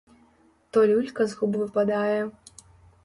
[0.75, 2.19] То люлька з губ выпадае.